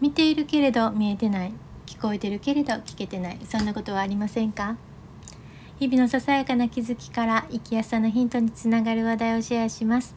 [0.00, 1.52] 見ているけれど見えてない。
[1.86, 3.38] 聞こえてるけれど聞けてない。
[3.44, 4.76] そんなことはありませんか？
[5.78, 10.14] 日々のささやかな気づきから生きやすさのヒントにつながる話題をシェアします。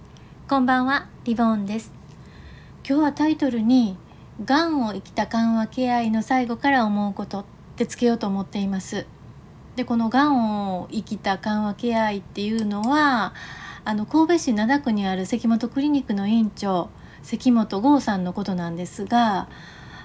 [0.47, 1.91] こんばんはリボーンです。
[2.87, 3.97] 今日はタイトルに
[4.45, 9.05] がんを生きた緩和ケア医の最後から思うことってつけようと思っています。
[9.75, 13.33] でこのがんを生きた緩和ケア医っていうのは
[13.83, 16.89] あの神戸市灘区にある関本クリニックの院長
[17.27, 19.49] 関本剛さんのことなんですが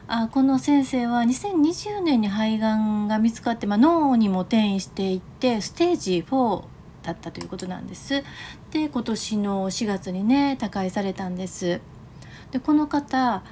[0.09, 6.65] あこの先生は2020年に肺がんが見つかって、まあ、脳にも転移していってステージ4
[7.05, 8.25] だったということなんです。
[8.73, 11.81] で今年の4月にね他界されたんです。
[12.51, 13.45] でこの方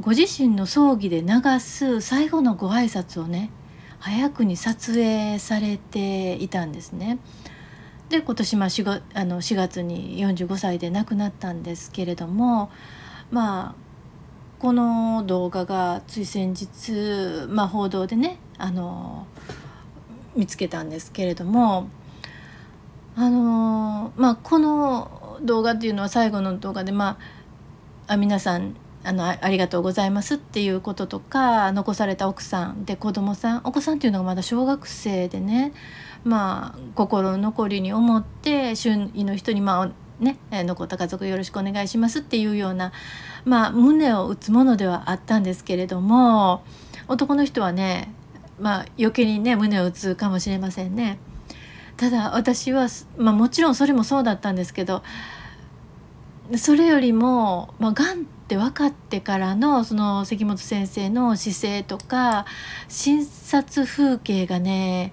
[0.00, 3.50] ご自身の葬儀で流す最後のご挨拶をね
[4.00, 7.18] 早くに撮影されていたんですね。
[8.14, 12.70] で今年まあ 4, あの4月に45歳で亡くなったんですけれども
[13.32, 13.74] まあ
[14.60, 19.26] この動画がつい先日、まあ、報道でねあの
[20.36, 21.88] 見つけたんですけれども
[23.16, 27.18] あの、まあ、この動画っていうのは最後の動画で、ま
[28.06, 35.72] あ、あ皆さんあのありがとうございますっていうこととか残された奥さんで子供さんお子さんっていうのがまだ小学生でね
[36.24, 42.92] まあ心残りに思って周囲の人にまあね、残った家族よろしくお願いしますっていうような、
[43.44, 46.62] まあ、胸を打つものではあったんですけれども
[47.08, 48.14] 男の人はね、
[48.60, 51.18] まあ、余計にね胸を打つかもしれませんね。
[51.96, 55.02] ただ私は、まあ、もちろんそれもそうだったんですけど
[56.56, 62.44] それよりも、まあ、がんって分かってからのその関本先生の姿勢とか
[62.88, 65.12] 診察風景がね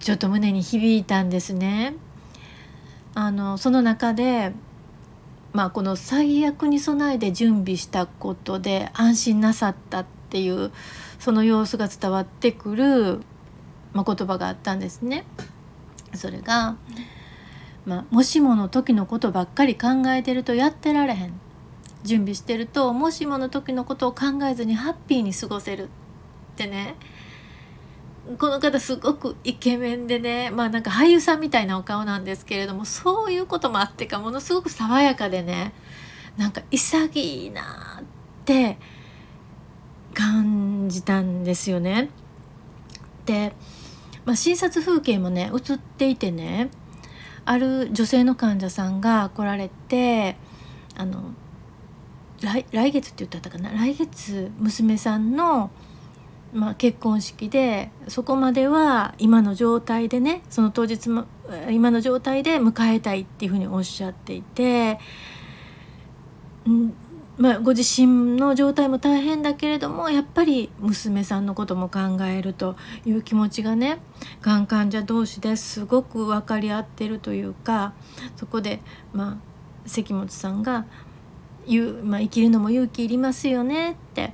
[0.00, 1.94] ちょっと胸に響いたんですね。
[3.14, 4.52] あのその中で、
[5.52, 10.72] まあ、この最悪に備えて準備したことで安心なさったっていう
[11.18, 13.20] その様子が伝わってくる、
[13.92, 15.24] まあ、言葉があったんですね。
[16.12, 16.76] それが、
[17.86, 21.40] まあ、もしもの時のことばっかり考えてるとやってられへん。
[22.04, 25.88] 準備してるともしもの時のことを考えずにハッピーに過ごせるっ
[26.56, 26.96] てね。
[28.38, 30.50] この方すごくイケメンでね。
[30.50, 35.72] まあなんか俳優さんみたいなお顔なんですけれどもそういうこともあってかものすごく爽やかでね。
[36.36, 38.04] なんか潔いなっ
[38.44, 38.78] て
[40.14, 42.10] 感じたんですよね。
[43.26, 43.54] で、
[44.24, 46.70] まあ、診察風景もね映っていてね。
[47.44, 50.36] ある女性の患者さんが来られて
[50.96, 51.34] あの
[52.40, 53.70] 来来月って言ったかな？
[53.72, 55.70] 来月娘さんの
[56.52, 61.24] まあ、結婚式でそこまでは今の状態でねその当日も
[61.68, 65.00] 今の状態で迎えたいっていうふうにおっしゃっていて、
[66.68, 66.94] ん
[67.36, 73.98] まあ、ご自身の状態も大変だけれどもやっぱり娘さんのことも考えるという気持ちがね
[74.40, 77.92] がん患者同士ですごく分かり合ってるというか
[78.36, 78.80] そこで、
[79.12, 79.40] ま
[79.84, 80.86] あ、関本さんが
[81.66, 84.32] 言う、まあ、生きるのも勇気いりますよねって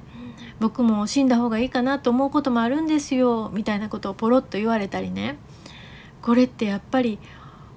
[0.59, 5.39] 僕も死んだ方がいいかなと思うこともあるんですよみたいなことをポロッと言われたりね。
[6.21, 7.19] これってやっぱり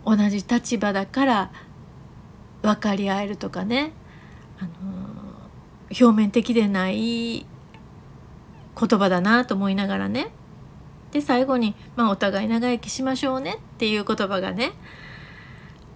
[0.05, 1.51] 同じ立場だから
[2.61, 3.93] 分かり合えるとかね、
[4.59, 4.69] あの、
[5.99, 7.45] 表面的でない言
[8.75, 10.31] 葉だなと思いながらね。
[11.11, 14.71] で最後に、まあ、お互い長生きしましょうねっていう言葉がね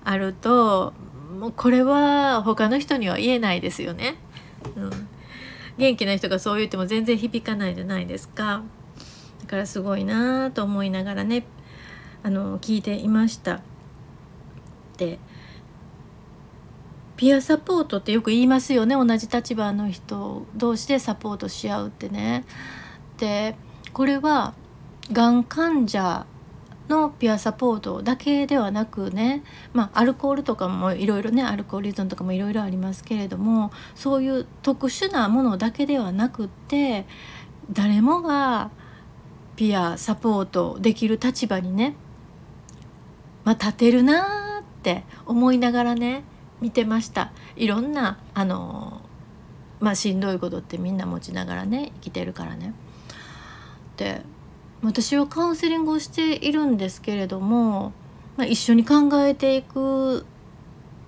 [0.03, 0.93] あると
[1.39, 4.15] もうこれは他の人には言えないですよね。
[4.75, 5.07] うん。
[5.77, 8.63] 元気な人がそう言っても全然響かないじゃないですか。
[9.41, 11.45] だからすごいなと思いながらね
[12.23, 13.61] あの聞いていました。
[14.97, 15.19] で
[17.17, 18.95] ピアサポートってよく言いますよね。
[18.95, 22.45] 同じ立場の人同士でサポートし合うってね。
[23.17, 23.55] で
[23.91, 24.53] これは
[25.11, 26.25] がん患者
[26.87, 37.05] のピアサポートだけではなくね、まあ、アルコールとかもいろいろねアルコール依存とかもいろいろありますけれどもそういう特殊なものだけではなくって
[37.71, 38.71] 誰もが
[39.55, 41.95] ピアサポートできる立場にね、
[43.43, 46.23] まあ、立てるなって思いながらね
[46.61, 49.01] 見てましたいろんなあの
[49.79, 52.73] まあしんどいことってみんな持ちながらね生きてるからね。
[53.97, 54.21] で
[54.83, 57.93] 私はカウンセリングをしているんですけれども、
[58.35, 60.25] まあ、一緒に考えていく、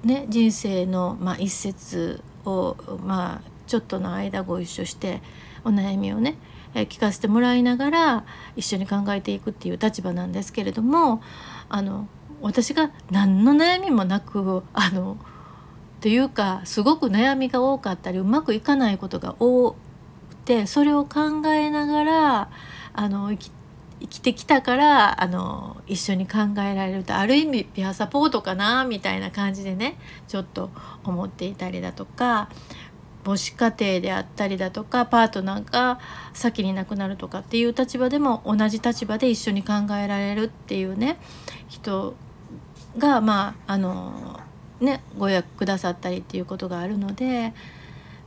[0.04, 5.22] ね、人生の、まあ、一節を、まあ、ちょっとの間ご一緒して
[5.64, 6.38] お悩みをね
[6.74, 8.26] 聞かせてもらいながら
[8.56, 11.22] 一緒に考えていくっていう立場なんですけれども
[11.68, 12.08] あの
[12.42, 15.18] 私が何の悩みもなくあの
[16.02, 19.78] というかすごく悩みが多かったりうまくいかないことが多く
[20.46, 22.50] てそれを考えながら
[22.94, 23.52] あの生き
[24.02, 29.98] 生きてきたからあの一緒に考えられるとある意味ピアサポートかなみたいな感じでね
[30.28, 30.70] ちょっと
[31.04, 32.50] 思っていたりだとか
[33.26, 36.00] 母子家庭であったりだとかパートナーが
[36.34, 41.20] 先に亡くなるとかっていう立場でも同じ立場で一緒に考えられるっていうね
[41.68, 42.16] 人
[42.98, 44.40] がまああの
[44.80, 47.54] ねご予約くださったりっていうことがあるので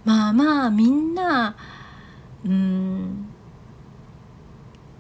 [0.04, 1.56] まあまあみんな
[2.44, 3.28] うん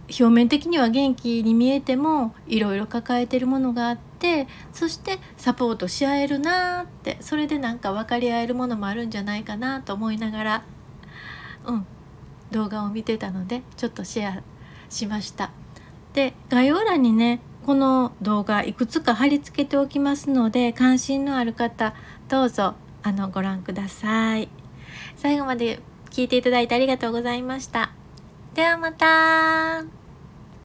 [0.08, 10.64] 表面的には元気に見えてもいろいろ抱えてるものがあってそしてサポートし合えるなってそれでなんか分かり合えるものもあるんじゃないかなと思いながら
[11.66, 11.86] うん
[12.50, 14.42] 動画を見てたのでちょっとシェア
[14.90, 15.50] しました。
[16.12, 21.94] で概要欄にねこの動画いくつか貼り付けておきますので関心のある方
[22.28, 24.48] どうぞあのご覧ください。
[25.16, 25.80] 最後まで
[26.10, 27.92] 聞いていただいてありがとうございました。
[28.54, 30.01] ではまた